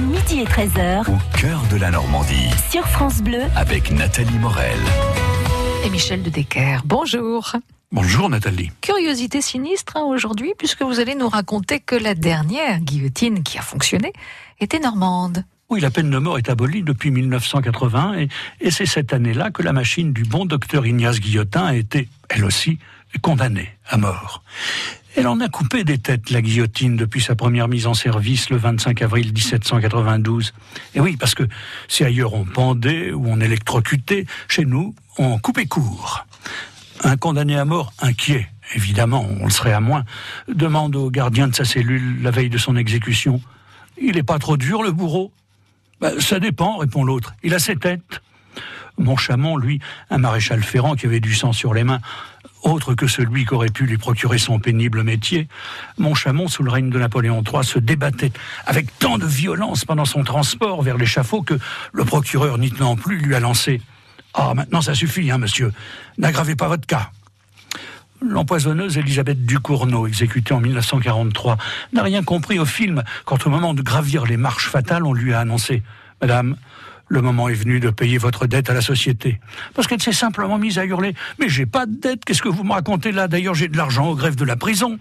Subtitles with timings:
[0.00, 1.10] midi et 13h.
[1.10, 2.50] Au cœur de la Normandie.
[2.70, 3.42] Sur France Bleu.
[3.56, 4.78] Avec Nathalie Morel.
[5.84, 6.82] Et Michel de Decker.
[6.84, 7.52] Bonjour.
[7.90, 8.70] Bonjour Nathalie.
[8.80, 13.62] Curiosité sinistre hein, aujourd'hui, puisque vous allez nous raconter que la dernière guillotine qui a
[13.62, 14.12] fonctionné
[14.60, 15.44] était normande.
[15.70, 18.28] Oui, la peine de mort est abolie depuis 1980 et,
[18.60, 22.44] et c'est cette année-là que la machine du bon docteur Ignace Guillotin a été, elle
[22.44, 22.78] aussi,
[23.20, 24.42] condamnée à mort.
[25.18, 28.56] Elle en a coupé des têtes, la guillotine, depuis sa première mise en service le
[28.56, 30.54] 25 avril 1792.
[30.94, 31.42] Et oui, parce que
[31.88, 36.24] si ailleurs on pendait ou on électrocutait, chez nous, on coupait court.
[37.02, 40.04] Un condamné à mort inquiet, évidemment, on le serait à moins,
[40.46, 43.40] demande au gardien de sa cellule la veille de son exécution.
[44.00, 45.32] Il n'est pas trop dur, le bourreau?
[46.00, 47.34] Ben, Ça dépend, répond l'autre.
[47.42, 48.22] Il a ses têtes.
[48.98, 52.00] Montchamon, lui, un maréchal ferrant qui avait du sang sur les mains,
[52.62, 55.48] autre que celui qu'aurait pu lui procurer son pénible métier,
[55.98, 58.32] Montchamon, sous le règne de Napoléon III, se débattait
[58.66, 61.58] avec tant de violence pendant son transport vers l'échafaud que
[61.92, 63.80] le procureur, n'y tenant plus, lui a lancé
[64.34, 65.72] ah, maintenant ça suffit, hein, monsieur.
[66.16, 67.10] N'aggravez pas votre cas.
[68.20, 71.56] L'empoisonneuse Elisabeth Ducournau, exécutée en 1943,
[71.92, 75.34] n'a rien compris au film quand au moment de gravir les marches fatales, on lui
[75.34, 75.82] a annoncé
[76.20, 76.56] Madame,
[77.08, 79.40] le moment est venu de payer votre dette à la société.
[79.74, 82.64] Parce qu'elle s'est simplement mise à hurler Mais j'ai pas de dette, qu'est-ce que vous
[82.64, 83.28] me racontez là?
[83.28, 84.98] D'ailleurs, j'ai de l'argent au greffe de la prison.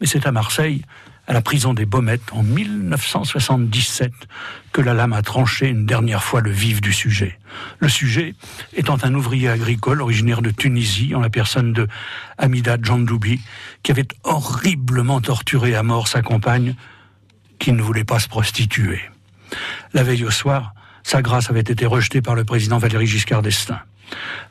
[0.00, 0.82] Mais c'est à Marseille,
[1.26, 4.12] à la prison des Baumettes en 1977
[4.72, 7.38] que la lame a tranché une dernière fois le vif du sujet.
[7.78, 8.34] Le sujet
[8.74, 11.88] étant un ouvrier agricole originaire de Tunisie en la personne de
[12.38, 13.40] Hamida Djandoubi
[13.82, 16.74] qui avait horriblement torturé à mort sa compagne
[17.58, 19.00] qui ne voulait pas se prostituer.
[19.92, 23.78] La veille au soir, sa grâce avait été rejetée par le président Valéry Giscard d'Estaing.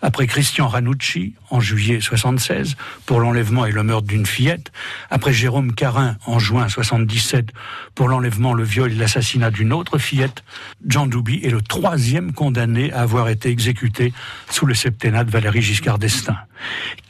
[0.02, 4.72] Après Christian Ranucci, en juillet 76, pour l'enlèvement et le meurtre d'une fillette.
[5.10, 7.50] Après Jérôme Carin, en juin 77,
[7.96, 10.44] pour l'enlèvement, le viol et l'assassinat d'une autre fillette.
[10.88, 14.14] Jean Doubi est le troisième condamné à avoir été exécuté
[14.50, 16.38] sous le septennat de Valéry Giscard d'Estaing.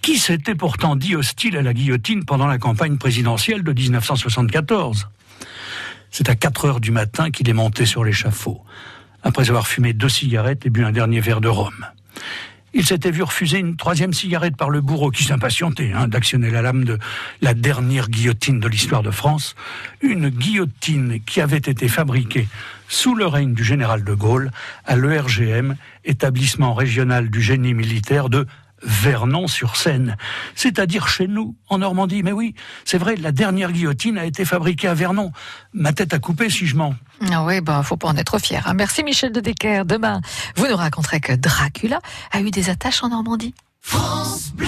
[0.02, 5.10] Qui s'était pourtant dit hostile à la guillotine pendant la campagne présidentielle de 1974
[6.12, 8.62] C'est à 4 heures du matin qu'il est monté sur l'échafaud,
[9.24, 11.86] après avoir fumé deux cigarettes et bu un dernier verre de rhum.
[12.76, 16.64] Il s'était vu refuser une troisième cigarette par le bourreau qui s'impatientait hein, d'actionner la
[16.64, 16.98] lame de
[17.42, 19.56] la dernière guillotine de l'histoire de France,
[20.02, 22.48] une guillotine qui avait été fabriquée
[22.88, 24.50] sous le règne du général de Gaulle
[24.86, 28.48] à l'ERGM, établissement régional du génie militaire de
[28.84, 30.18] Vernon-sur-Seine,
[30.56, 32.24] c'est-à-dire chez nous, en Normandie.
[32.24, 32.56] Mais oui,
[32.86, 35.32] c'est vrai, la dernière guillotine a été fabriquée à Vernon.
[35.74, 36.96] Ma tête a coupé si je mens.
[37.32, 38.68] Ah oui, ben, faut pas en être fier.
[38.68, 38.74] Hein.
[38.74, 39.86] Merci Michel de Decker.
[39.86, 40.22] Demain,
[40.56, 42.00] vous nous raconterez que Dracula
[42.32, 43.54] a eu des attaches en Normandie.
[43.82, 44.68] France Bleu